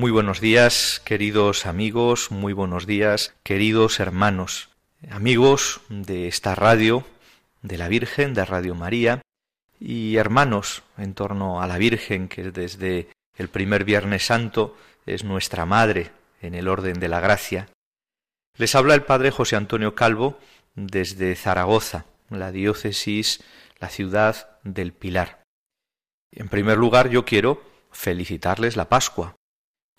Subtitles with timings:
[0.00, 4.70] Muy buenos días, queridos amigos, muy buenos días, queridos hermanos,
[5.10, 7.04] amigos de esta radio,
[7.60, 9.20] de la Virgen, de Radio María,
[9.78, 15.66] y hermanos en torno a la Virgen, que desde el primer Viernes Santo es nuestra
[15.66, 17.68] Madre en el orden de la gracia.
[18.56, 20.38] Les habla el Padre José Antonio Calvo
[20.74, 23.44] desde Zaragoza, la diócesis,
[23.78, 25.42] la ciudad del Pilar.
[26.32, 27.62] En primer lugar, yo quiero
[27.92, 29.36] felicitarles la Pascua,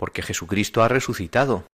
[0.02, 1.68] porque Jesucristo ha resucitado,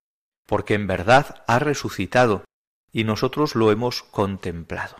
[0.45, 2.43] porque en verdad ha resucitado,
[2.91, 4.97] y nosotros lo hemos contemplado.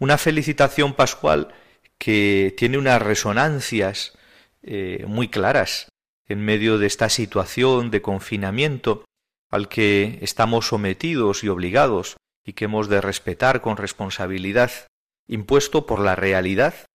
[0.00, 1.52] Una felicitación pascual
[1.98, 4.16] que tiene unas resonancias
[4.62, 5.90] eh, muy claras
[6.28, 9.04] en medio de esta situación de confinamiento
[9.50, 14.86] al que estamos sometidos y obligados y que hemos de respetar con responsabilidad,
[15.28, 16.86] impuesto por la realidad,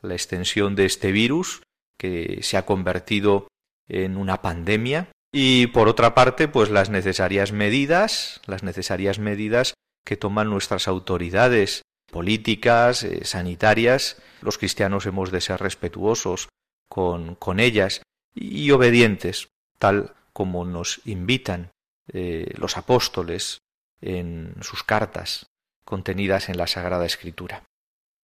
[0.00, 1.64] la extensión de este virus
[1.98, 3.48] que se ha convertido
[3.88, 10.16] en una pandemia y por otra parte pues las necesarias medidas, las necesarias medidas que
[10.16, 16.48] toman nuestras autoridades políticas, eh, sanitarias, los cristianos hemos de ser respetuosos
[16.88, 18.02] con, con ellas
[18.34, 19.48] y obedientes,
[19.78, 21.70] tal como nos invitan
[22.12, 23.58] eh, los apóstoles
[24.00, 25.46] en sus cartas
[25.84, 27.64] contenidas en la Sagrada Escritura.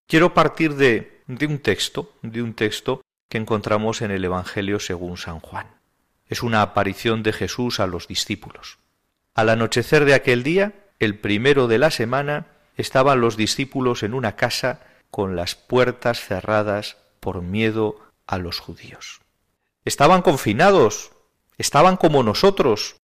[0.07, 5.17] Quiero partir de, de un texto, de un texto que encontramos en el Evangelio según
[5.17, 5.67] San Juan.
[6.27, 8.79] Es una aparición de Jesús a los discípulos.
[9.35, 12.47] Al anochecer de aquel día, el primero de la semana,
[12.77, 14.81] estaban los discípulos en una casa
[15.11, 19.21] con las puertas cerradas por miedo a los judíos.
[19.85, 21.13] Estaban confinados,
[21.57, 22.97] estaban como nosotros,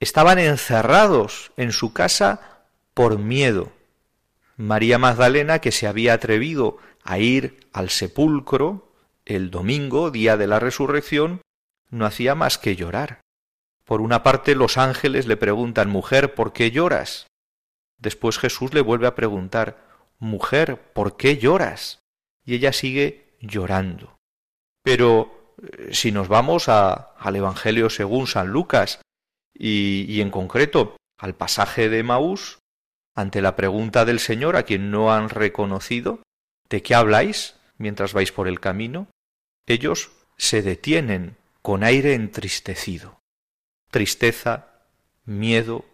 [0.00, 2.62] estaban encerrados en su casa
[2.94, 3.72] por miedo.
[4.56, 8.87] María Magdalena, que se había atrevido a ir al sepulcro,
[9.28, 11.42] el domingo, día de la resurrección,
[11.90, 13.20] no hacía más que llorar.
[13.84, 17.26] Por una parte los ángeles le preguntan Mujer, ¿por qué lloras?
[17.98, 19.86] Después Jesús le vuelve a preguntar
[20.18, 22.00] Mujer, ¿por qué lloras?
[22.44, 24.16] Y ella sigue llorando.
[24.82, 29.02] Pero eh, si nos vamos a, al Evangelio según San Lucas
[29.52, 32.58] y, y en concreto al pasaje de Maús,
[33.14, 36.22] ante la pregunta del Señor a quien no han reconocido,
[36.70, 39.08] ¿de qué habláis mientras vais por el camino?
[39.68, 43.20] Ellos se detienen con aire entristecido.
[43.90, 44.66] Tristeza,
[45.24, 45.84] miedo,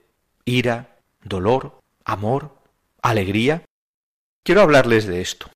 [0.45, 2.57] ira, dolor, amor,
[3.03, 3.65] alegría.
[4.45, 5.51] Quiero hablarles de esto.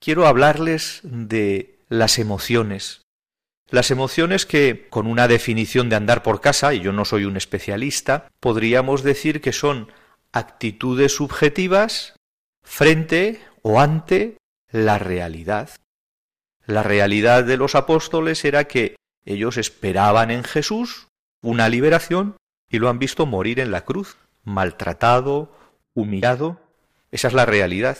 [0.00, 3.02] Quiero hablarles de las emociones.
[3.68, 7.36] Las emociones que, con una definición de andar por casa, y yo no soy un
[7.36, 9.92] especialista, podríamos decir que son
[10.32, 12.14] actitudes subjetivas
[12.62, 14.38] frente o ante
[14.70, 15.70] la realidad.
[16.66, 21.08] La realidad de los apóstoles era que ellos esperaban en Jesús
[21.42, 22.36] una liberación
[22.68, 25.52] y lo han visto morir en la cruz, maltratado,
[25.94, 26.60] humillado.
[27.10, 27.98] Esa es la realidad.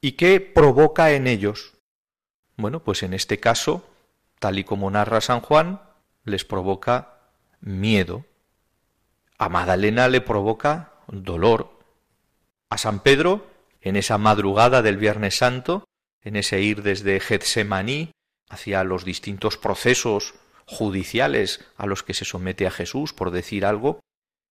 [0.00, 1.74] ¿Y qué provoca en ellos?
[2.56, 3.88] Bueno, pues en este caso,
[4.38, 5.80] tal y como narra San Juan,
[6.24, 7.18] les provoca
[7.60, 8.24] miedo.
[9.38, 11.78] A Magdalena le provoca dolor.
[12.70, 13.46] A San Pedro,
[13.80, 15.84] en esa madrugada del Viernes Santo,
[16.22, 18.12] en ese ir desde Getsemaní
[18.48, 20.34] hacia los distintos procesos
[20.66, 24.00] judiciales a los que se somete a Jesús, por decir algo,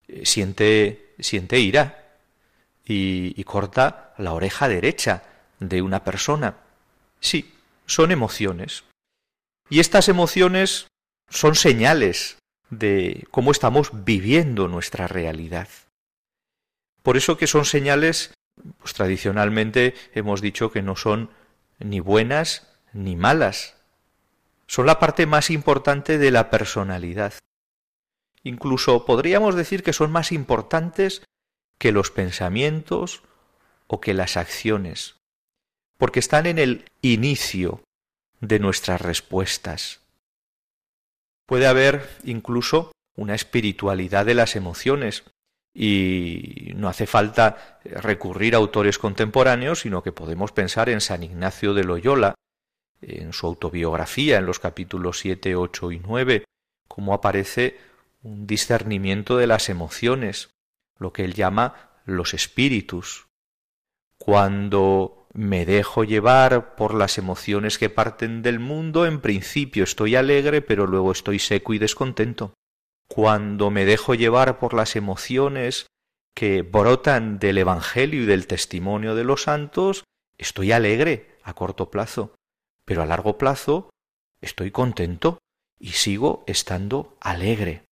[0.08, 2.18] eh, siente, siente ira
[2.84, 5.24] y, y corta la oreja derecha
[5.60, 6.56] de una persona.
[7.20, 7.54] Sí,
[7.86, 8.84] son emociones.
[9.68, 10.86] Y estas emociones
[11.28, 12.38] son señales
[12.70, 15.68] de cómo estamos viviendo nuestra realidad.
[17.02, 18.34] Por eso que son señales,
[18.78, 21.30] pues tradicionalmente hemos dicho que no son
[21.78, 23.76] ni buenas ni malas.
[24.66, 27.34] Son la parte más importante de la personalidad.
[28.42, 31.22] Incluso podríamos decir que son más importantes
[31.78, 33.22] que los pensamientos
[33.86, 35.16] o que las acciones,
[35.98, 37.82] porque están en el inicio
[38.40, 40.00] de nuestras respuestas.
[41.46, 45.24] Puede haber incluso una espiritualidad de las emociones
[45.78, 51.74] y no hace falta recurrir a autores contemporáneos, sino que podemos pensar en San Ignacio
[51.74, 52.34] de Loyola,
[53.02, 56.44] en su autobiografía, en los capítulos 7, 8 y 9,
[56.88, 57.76] cómo aparece
[58.22, 60.48] un discernimiento de las emociones,
[60.98, 63.26] lo que él llama los espíritus.
[64.16, 70.62] Cuando me dejo llevar por las emociones que parten del mundo, en principio estoy alegre,
[70.62, 72.54] pero luego estoy seco y descontento.
[73.08, 75.86] Cuando me dejo llevar por las emociones
[76.34, 80.04] que brotan del Evangelio y del testimonio de los santos,
[80.38, 82.34] estoy alegre a corto plazo,
[82.84, 83.90] pero a largo plazo
[84.40, 85.38] estoy contento
[85.78, 87.84] y sigo estando alegre.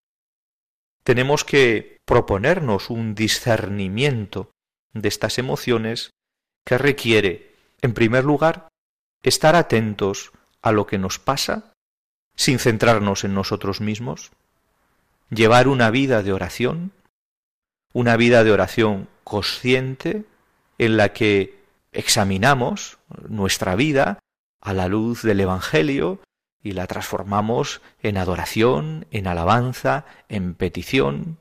[1.05, 4.51] Tenemos que proponernos un discernimiento
[4.93, 6.11] de estas emociones
[6.65, 8.69] que requiere, en primer lugar,
[9.23, 10.33] estar atentos
[10.63, 11.73] a lo que nos pasa
[12.37, 14.33] sin centrarnos en nosotros mismos,
[15.35, 16.93] llevar una vida de oración,
[17.93, 20.25] una vida de oración consciente
[20.79, 21.59] en la que
[21.93, 22.99] examinamos
[23.29, 24.19] nuestra vida
[24.61, 26.21] a la luz del Evangelio
[26.63, 31.39] y la transformamos en adoración, en alabanza, en petición.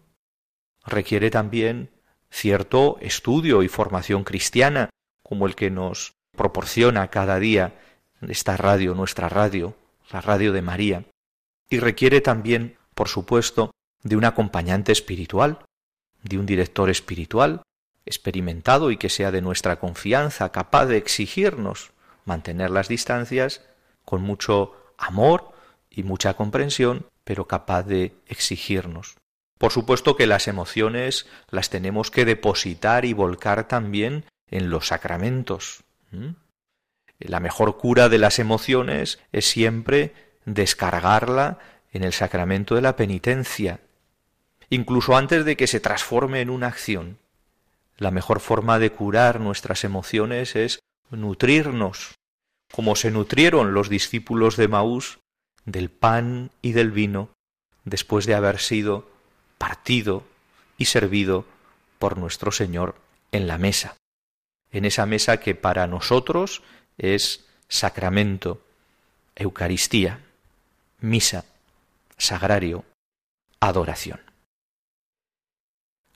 [0.86, 1.90] Requiere también
[2.30, 4.90] cierto estudio y formación cristiana,
[5.24, 7.80] como el que nos proporciona cada día
[8.22, 9.76] esta radio, nuestra radio,
[10.12, 11.06] la radio de María.
[11.70, 13.72] Y requiere también, por supuesto,
[14.04, 15.60] de un acompañante espiritual,
[16.22, 17.62] de un director espiritual,
[18.06, 21.92] experimentado y que sea de nuestra confianza, capaz de exigirnos
[22.26, 23.62] mantener las distancias
[24.06, 25.52] con mucho amor
[25.90, 29.16] y mucha comprensión, pero capaz de exigirnos.
[29.58, 35.84] Por supuesto que las emociones las tenemos que depositar y volcar también en los sacramentos.
[37.20, 40.14] La mejor cura de las emociones es siempre
[40.46, 41.60] descargarla
[41.92, 43.80] en el sacramento de la penitencia,
[44.74, 47.20] incluso antes de que se transforme en una acción.
[47.98, 50.80] La mejor forma de curar nuestras emociones es
[51.12, 52.16] nutrirnos,
[52.72, 55.20] como se nutrieron los discípulos de Maús
[55.66, 57.30] del pan y del vino
[57.86, 59.08] después de haber sido
[59.60, 60.24] partido
[60.80, 61.46] y servido
[62.00, 62.96] por nuestro Señor
[63.32, 63.96] en la mesa,
[64.72, 66.64] en esa mesa que para nosotros
[66.98, 68.66] es sacramento,
[69.36, 70.20] Eucaristía,
[71.00, 71.46] misa,
[72.18, 72.86] sagrario,
[73.60, 74.33] adoración.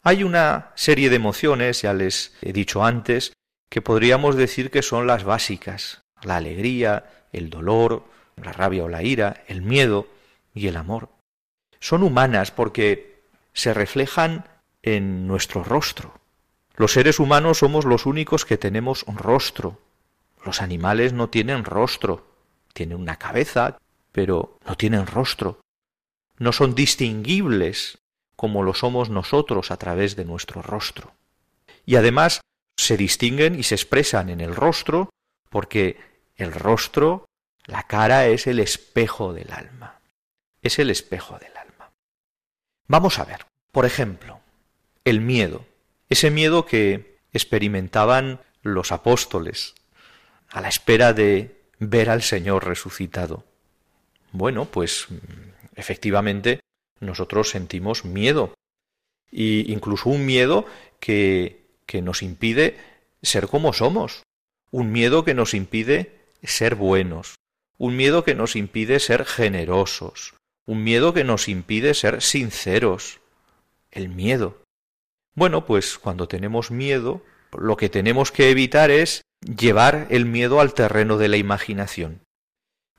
[0.07, 3.33] Hay una serie de emociones, ya les he dicho antes,
[3.69, 8.05] que podríamos decir que son las básicas, la alegría, el dolor,
[8.37, 10.07] la rabia o la ira, el miedo
[10.53, 11.09] y el amor.
[11.81, 13.19] Son humanas porque
[13.51, 14.45] se reflejan
[14.81, 16.13] en nuestro rostro.
[16.77, 19.77] Los seres humanos somos los únicos que tenemos rostro.
[20.45, 22.25] Los animales no tienen rostro.
[22.71, 23.77] Tienen una cabeza,
[24.13, 25.59] pero no tienen rostro.
[26.37, 27.99] No son distinguibles
[28.37, 31.11] como lo somos nosotros a través de nuestro rostro.
[31.85, 32.41] Y además
[32.77, 35.09] se distinguen y se expresan en el rostro
[35.49, 35.99] porque
[36.35, 37.25] el rostro,
[37.65, 39.99] la cara es el espejo del alma.
[40.61, 41.91] Es el espejo del alma.
[42.87, 44.39] Vamos a ver, por ejemplo,
[45.03, 45.65] el miedo.
[46.07, 49.73] Ese miedo que experimentaban los apóstoles
[50.49, 53.43] a la espera de ver al Señor resucitado.
[54.31, 55.07] Bueno, pues
[55.75, 56.59] efectivamente
[56.99, 58.53] nosotros sentimos miedo,
[59.31, 60.65] e incluso un miedo
[60.99, 62.77] que, que nos impide
[63.21, 64.23] ser como somos,
[64.71, 67.35] un miedo que nos impide ser buenos,
[67.77, 70.33] un miedo que nos impide ser generosos,
[70.65, 73.19] un miedo que nos impide ser sinceros,
[73.91, 74.61] el miedo.
[75.33, 77.21] Bueno, pues cuando tenemos miedo,
[77.57, 82.21] lo que tenemos que evitar es llevar el miedo al terreno de la imaginación.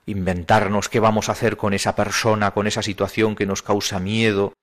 [0.05, 4.53] Inventarnos qué vamos a hacer con esa persona, con esa situación que nos causa miedo,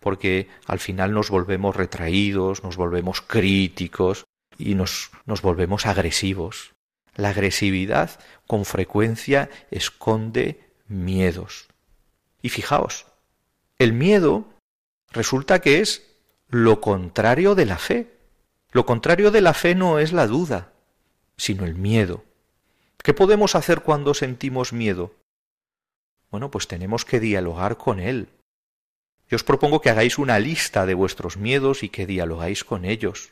[0.00, 4.24] porque al final nos volvemos retraídos, nos volvemos críticos
[4.58, 6.72] y nos, nos volvemos agresivos.
[7.14, 11.68] La agresividad con frecuencia esconde miedos.
[12.42, 13.06] Y fijaos,
[13.78, 14.44] el miedo
[15.10, 16.16] resulta que es
[16.48, 18.18] lo contrario de la fe.
[18.72, 20.72] Lo contrario de la fe no es la duda,
[21.36, 22.24] sino el miedo.
[23.02, 25.14] ¿Qué podemos hacer cuando sentimos miedo?
[26.30, 28.28] Bueno, pues tenemos que dialogar con él.
[29.28, 33.30] Yo os propongo que hagáis una lista de vuestros miedos y que dialogáis con ellos.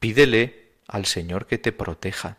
[0.00, 2.38] Pídele al Señor que te proteja.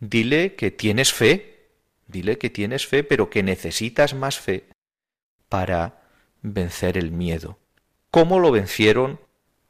[0.00, 1.68] Dile que tienes fe,
[2.06, 4.68] dile que tienes fe, pero que necesitas más fe
[5.48, 6.02] para
[6.42, 7.58] vencer el miedo.
[8.10, 9.20] ¿Cómo lo vencieron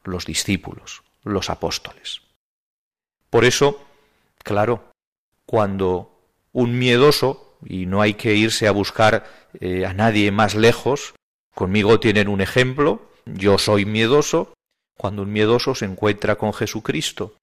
[0.03, 2.21] los discípulos, los apóstoles?
[3.29, 3.85] Por eso,
[4.43, 4.90] claro,
[5.51, 6.17] cuando
[6.53, 9.25] un miedoso, y no hay que irse a buscar
[9.59, 11.13] eh, a nadie más lejos,
[11.53, 14.53] conmigo tienen un ejemplo, yo soy miedoso,
[14.97, 17.35] cuando un miedoso se encuentra con Jesucristo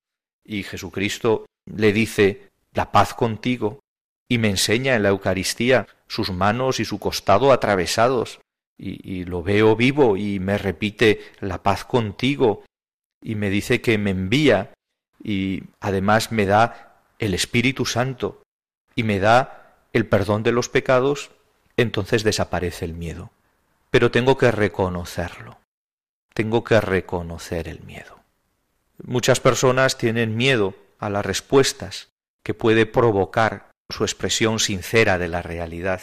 [0.43, 3.81] y Jesucristo le dice, la paz contigo,
[4.27, 8.41] y me enseña en la Eucaristía sus manos y su costado atravesados,
[8.79, 12.65] y, lo veo vivo y me repite la paz contigo,
[13.23, 14.73] y me dice que me envía,
[15.23, 16.88] y además me da
[17.19, 18.43] el Espíritu Santo,
[18.95, 21.31] y me da el perdón de los pecados,
[21.77, 23.31] entonces desaparece el miedo.
[23.91, 25.59] Pero tengo que reconocerlo,
[26.35, 28.21] tengo que reconocer el miedo.
[29.03, 32.09] Muchas personas tienen miedo a las respuestas
[32.43, 36.03] que puede provocar su expresión sincera de la realidad,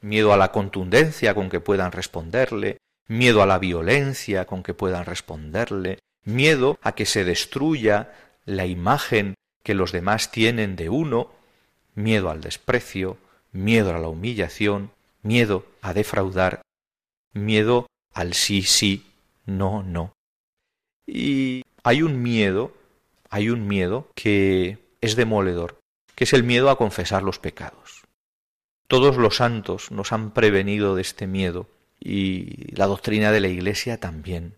[0.00, 5.04] miedo a la contundencia con que puedan responderle, miedo a la violencia con que puedan
[5.04, 8.12] responderle, miedo a que se destruya
[8.44, 11.30] la imagen que los demás tienen de uno,
[11.94, 13.18] miedo al desprecio,
[13.52, 14.90] miedo a la humillación,
[15.22, 16.62] miedo a defraudar,
[17.32, 19.06] miedo al sí, sí,
[19.46, 20.12] no, no.
[21.06, 22.72] Y hay un miedo,
[23.28, 25.78] hay un miedo que es demoledor,
[26.14, 28.02] que es el miedo a confesar los pecados.
[28.86, 31.66] Todos los santos nos han prevenido de este miedo
[31.98, 34.54] y la doctrina de la Iglesia también.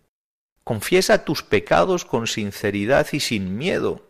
[0.63, 4.04] Confiesa tus pecados con sinceridad y sin miedo.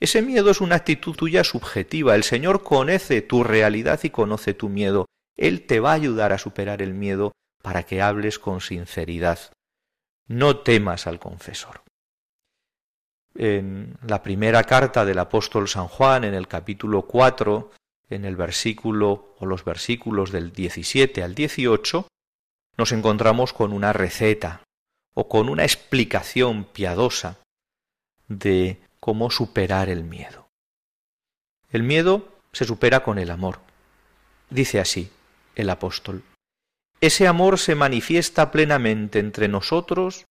[0.00, 2.14] Ese miedo es una actitud tuya subjetiva.
[2.14, 5.06] El Señor conoce tu realidad y conoce tu miedo.
[5.36, 9.38] Él te va a ayudar a superar el miedo para que hables con sinceridad.
[10.26, 11.82] No temas al confesor
[13.38, 17.70] en la primera carta del apóstol San Juan, en el capítulo 4,
[18.10, 22.08] en el versículo o los versículos del 17 al 18,
[22.76, 24.62] nos encontramos con una receta
[25.14, 27.38] o con una explicación piadosa
[28.26, 30.50] de cómo superar el miedo.
[31.70, 33.60] El miedo se supera con el amor.
[34.50, 35.10] Dice así
[35.54, 36.24] el apóstol.
[37.00, 40.26] Ese amor se manifiesta plenamente entre nosotros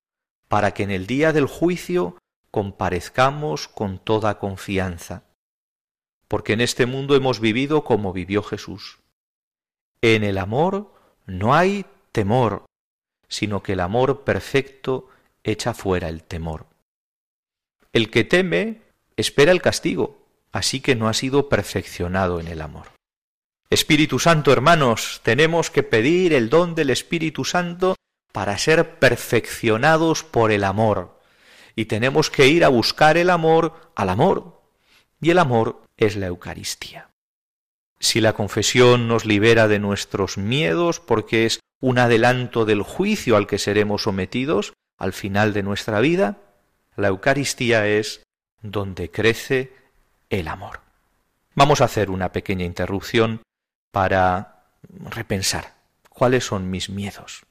[0.47, 2.19] para que en el día del juicio
[2.51, 5.23] comparezcamos con toda confianza,
[6.27, 8.99] porque en este mundo hemos vivido como vivió Jesús.
[10.03, 10.93] En el amor
[11.25, 12.65] no hay temor,
[13.27, 15.09] sino que el amor perfecto
[15.43, 16.66] echa fuera el temor.
[17.97, 18.83] El que teme
[19.15, 22.89] espera el castigo, así que no ha sido perfeccionado en el amor.
[23.71, 27.95] Espíritu Santo, hermanos, tenemos que pedir el don del Espíritu Santo
[28.31, 31.19] para ser perfeccionados por el amor,
[31.75, 34.61] y tenemos que ir a buscar el amor al amor.
[35.19, 37.09] Y el amor es la Eucaristía.
[37.99, 43.47] Si la confesión nos libera de nuestros miedos porque es un adelanto del juicio al
[43.47, 46.43] que seremos sometidos al final de nuestra vida,
[46.97, 48.23] la Eucaristía es
[48.61, 49.71] donde crece
[50.29, 50.81] el amor.
[51.55, 53.41] Vamos a hacer una pequeña interrupción
[53.91, 55.75] para repensar
[56.09, 57.45] cuáles son mis miedos.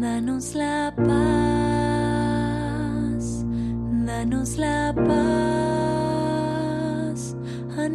[0.00, 1.14] Danos la paz,
[4.04, 5.71] danos la paz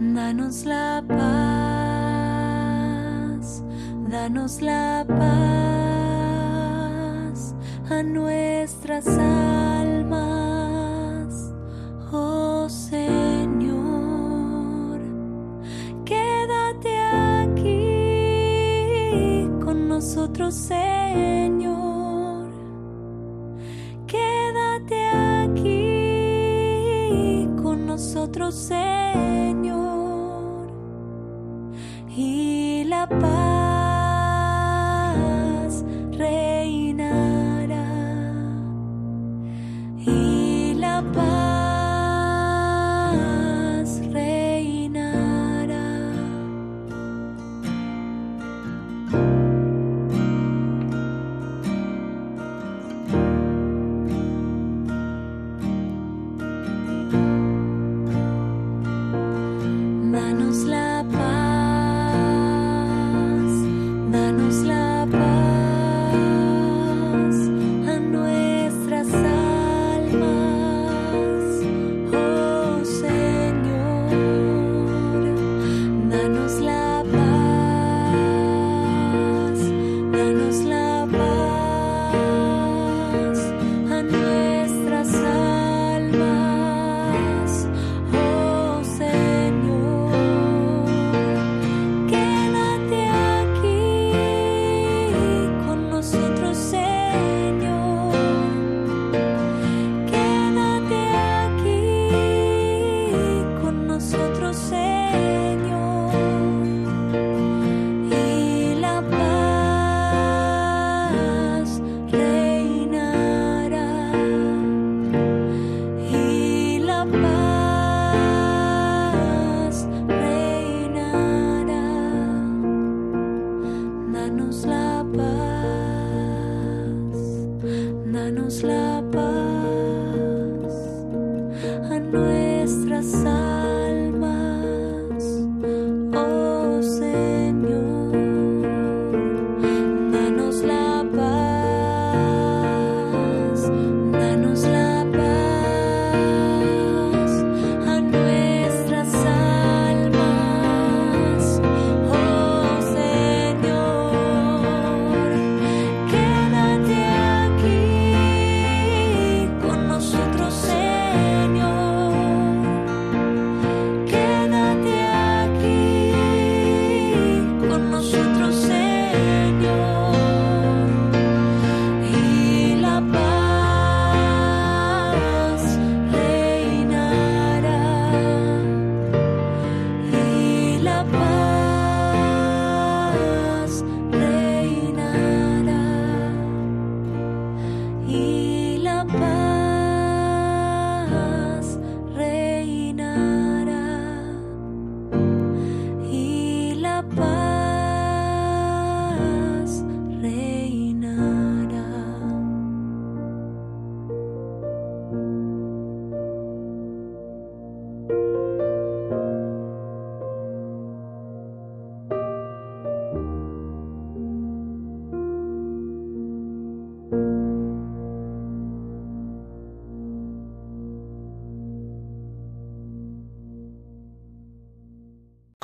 [0.00, 2.04] Danos la paz,
[4.08, 5.54] danos la paz
[7.90, 10.14] a nuestras almas,
[12.12, 13.34] oh Señor.
[20.04, 21.73] nosotros, Señor.
[28.44, 29.74] Nosotros, Señor.
[32.16, 33.43] Y la paz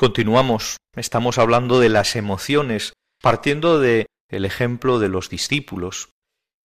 [0.00, 6.08] Continuamos, estamos hablando de las emociones, partiendo de el ejemplo de los discípulos.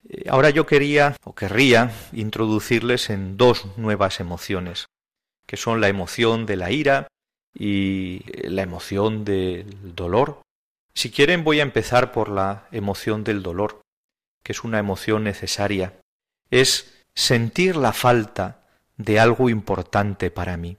[0.07, 4.85] Eh, ahora yo quería o querría introducirles en dos nuevas emociones,
[5.45, 7.09] que son la emoción de la ira
[7.53, 10.41] y la emoción del dolor.
[10.93, 13.81] Si quieren voy a empezar por la emoción del dolor,
[14.43, 15.99] que es una emoción necesaria.
[16.51, 18.63] Es sentir la falta
[18.95, 20.77] de algo importante para mí.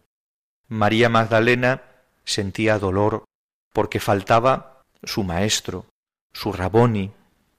[0.69, 1.83] María Magdalena
[2.27, 3.25] sentía dolor
[3.73, 5.87] porque faltaba su maestro,
[6.33, 7.13] su Raboni,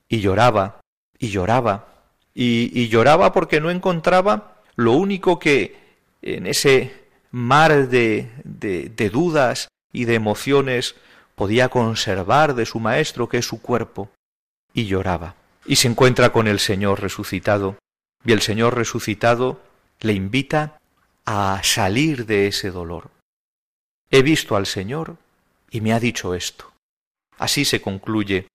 [0.10, 0.80] y lloraba,
[1.18, 1.88] y lloraba,
[2.34, 5.76] y, lloraba porque no encontraba lo único que
[6.22, 10.96] en ese mar de, de, dudas y de emociones
[11.36, 14.12] podía conservar de su maestro, que es su cuerpo,
[14.74, 15.36] y lloraba.
[15.66, 17.78] Y se encuentra con el Señor resucitado,
[18.24, 19.60] y el Señor resucitado
[20.02, 20.78] le invita
[21.26, 23.10] a salir de ese dolor.
[24.10, 25.18] He visto al Señor
[25.70, 26.74] y me ha dicho esto.
[27.38, 28.48] Así se concluye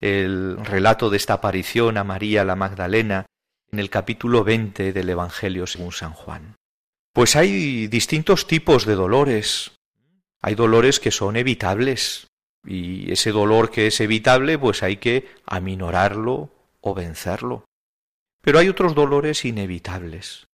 [0.00, 3.26] el relato de esta aparición a María la Magdalena
[3.72, 6.56] en el capítulo 20 del Evangelio según San Juan.
[7.12, 9.72] Pues hay distintos tipos de dolores.
[10.42, 12.28] Hay dolores que son evitables
[12.64, 17.64] y ese dolor que es evitable pues hay que aminorarlo o vencerlo.
[18.42, 20.46] Pero hay otros dolores inevitables.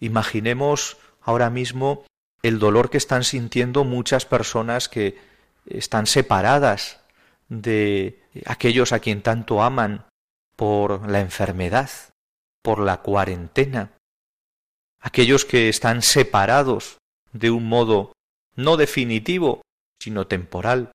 [0.00, 2.04] Imaginemos ahora mismo
[2.42, 5.18] el dolor que están sintiendo muchas personas que
[5.66, 7.00] están separadas
[7.48, 10.06] de aquellos a quien tanto aman
[10.56, 11.90] por la enfermedad,
[12.62, 13.92] por la cuarentena,
[15.00, 16.98] aquellos que están separados
[17.32, 18.12] de un modo
[18.56, 19.62] no definitivo,
[20.00, 20.92] sino temporal,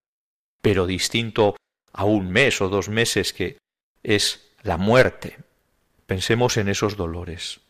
[0.62, 1.56] pero distinto
[1.94, 3.58] a un mes o dos meses que
[4.04, 5.38] es la muerte.
[6.06, 7.62] Pensemos en esos dolores.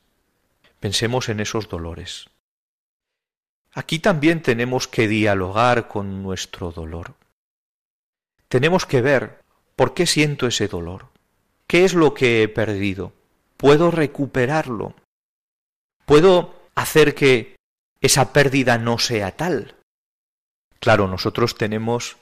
[0.79, 2.27] Pensemos en esos dolores.
[3.77, 7.13] Aquí también tenemos que dialogar con nuestro dolor.
[8.47, 9.43] Tenemos que ver
[9.75, 11.09] por qué siento ese dolor.
[11.67, 13.13] ¿Qué es lo que he perdido?
[13.55, 14.95] ¿Puedo recuperarlo?
[16.07, 17.55] ¿Puedo hacer que
[18.01, 19.75] esa pérdida no sea tal?
[20.79, 22.17] Claro, nosotros tenemos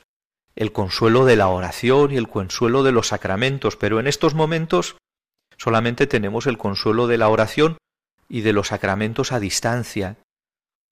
[0.57, 4.97] el consuelo de la oración y el consuelo de los sacramentos, pero en estos momentos
[5.55, 7.77] solamente tenemos el consuelo de la oración
[8.27, 10.17] y de los sacramentos a distancia,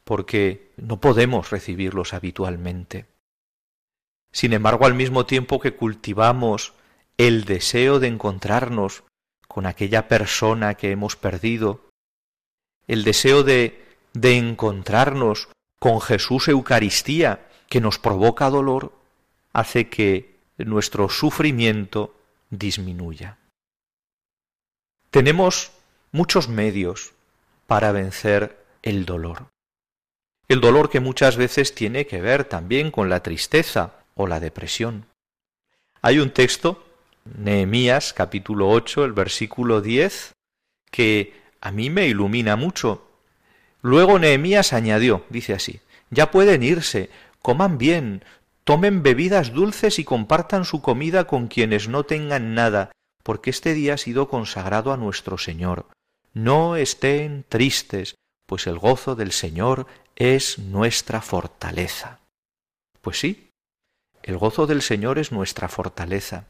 [0.04, 3.06] porque no podemos recibirlos habitualmente.
[4.32, 6.74] Sin embargo, al mismo tiempo que cultivamos
[7.18, 9.04] el deseo de encontrarnos
[9.48, 11.88] con aquella persona que hemos perdido,
[12.88, 18.94] el deseo de, de encontrarnos con Jesús Eucaristía, que nos provoca dolor,
[19.54, 22.16] hace que nuestro sufrimiento
[22.50, 23.38] disminuya.
[25.12, 25.72] Tenemos
[26.12, 27.13] muchos medios
[27.68, 29.53] para vencer el dolor.
[30.47, 35.06] El dolor que muchas veces tiene que ver también con la tristeza o la depresión.
[36.01, 36.86] Hay un texto,
[37.38, 40.34] Nehemías capítulo 8, el versículo 10,
[40.91, 43.08] que a mí me ilumina mucho.
[43.82, 45.79] Luego Nehemías añadió, dice así,
[46.10, 47.10] ya pueden irse,
[47.41, 48.25] coman bien,
[48.65, 52.91] tomen bebidas dulces y compartan su comida con quienes no tengan nada,
[53.23, 55.88] porque este día ha sido consagrado a nuestro Señor.
[56.34, 62.19] No estén tristes, pues el gozo del Señor es nuestra fortaleza.
[63.02, 63.49] Pues sí,
[64.21, 66.45] el gozo del Señor es nuestra fortaleza.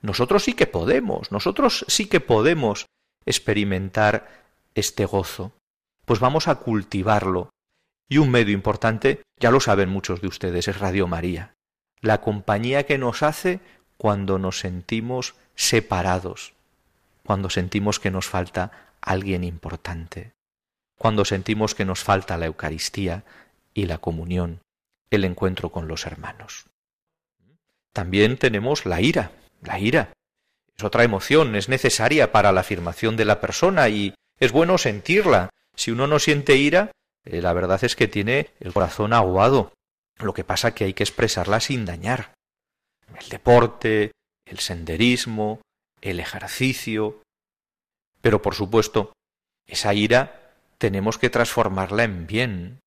[0.00, 2.86] Nosotros sí que podemos, nosotros sí que podemos
[3.26, 5.52] experimentar este gozo.
[6.06, 7.50] Pues vamos a cultivarlo.
[8.08, 11.54] Y un medio importante, ya lo saben muchos de ustedes, es Radio María.
[12.00, 13.60] La compañía que nos hace
[13.98, 16.54] cuando nos sentimos separados,
[17.24, 20.32] cuando sentimos que nos falta alguien importante
[21.00, 23.24] cuando sentimos que nos falta la Eucaristía
[23.72, 24.60] y la comunión,
[25.08, 26.66] el encuentro con los hermanos.
[27.94, 29.32] También tenemos la ira.
[29.62, 30.12] La ira
[30.76, 35.48] es otra emoción, es necesaria para la afirmación de la persona y es bueno sentirla.
[35.74, 36.92] Si uno no siente ira,
[37.24, 39.72] eh, la verdad es que tiene el corazón aguado.
[40.18, 42.34] Lo que pasa que hay que expresarla sin dañar.
[43.18, 44.12] El deporte,
[44.44, 45.62] el senderismo,
[46.02, 47.22] el ejercicio.
[48.20, 49.14] Pero por supuesto,
[49.66, 50.39] esa ira
[50.80, 52.80] tenemos que transformarla en bien.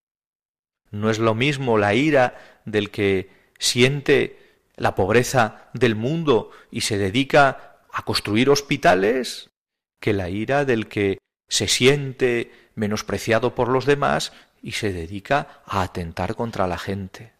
[0.89, 3.29] No es lo mismo la ira del que
[3.60, 9.51] siente la pobreza del mundo y se dedica a construir hospitales
[9.99, 15.84] que la ira del que se siente menospreciado por los demás y se dedica a
[15.84, 17.34] atentar contra la gente.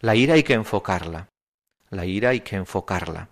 [0.00, 1.28] La ira hay que enfocarla,
[1.88, 3.30] la ira hay que enfocarla.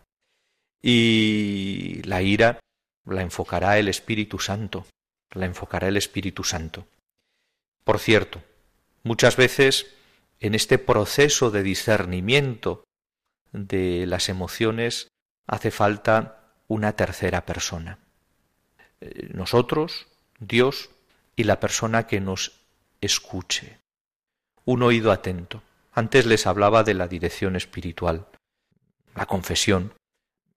[0.81, 2.61] Y la ira
[3.05, 4.87] la enfocará el Espíritu Santo
[5.33, 6.87] la enfocará el Espíritu Santo.
[7.85, 8.43] Por cierto,
[9.03, 9.87] muchas veces
[10.41, 12.85] en este proceso de discernimiento
[13.53, 15.09] de las emociones
[15.47, 17.99] hace falta una tercera persona.
[19.01, 20.07] Eh, nosotros,
[20.39, 20.91] Dios
[21.37, 22.61] y la persona que nos
[23.01, 23.79] escuche.
[24.65, 25.63] Un oído atento.
[25.93, 28.27] Antes les hablaba de la dirección espiritual,
[29.15, 29.93] la confesión.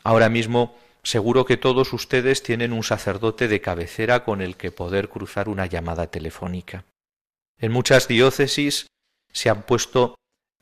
[0.03, 5.07] Ahora mismo seguro que todos ustedes tienen un sacerdote de cabecera con el que poder
[5.07, 6.83] cruzar una llamada telefónica.
[7.59, 8.87] En muchas diócesis
[9.31, 10.15] se han puesto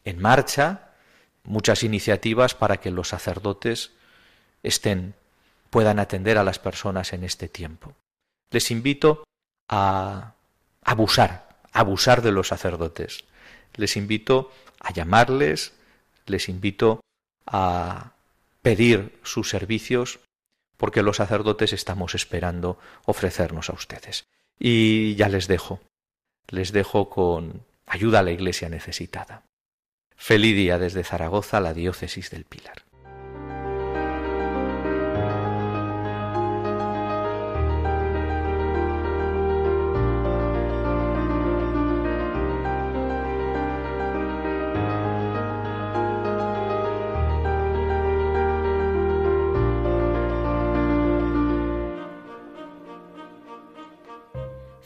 [0.03, 0.91] en marcha
[1.43, 3.91] muchas iniciativas para que los sacerdotes
[4.63, 5.15] estén
[5.69, 7.95] puedan atender a las personas en este tiempo.
[8.51, 9.23] Les invito
[9.69, 10.34] a
[10.84, 13.23] abusar, abusar de los sacerdotes.
[13.75, 14.51] Les invito
[14.82, 15.73] a llamarles,
[16.25, 16.99] les invito
[17.45, 18.12] a
[18.62, 20.19] pedir sus servicios,
[20.77, 24.27] porque los sacerdotes estamos esperando ofrecernos a ustedes.
[24.59, 25.79] Y ya les dejo,
[26.47, 29.43] les dejo con ayuda a la iglesia necesitada.
[30.15, 32.83] Feliz día desde Zaragoza, la diócesis del Pilar.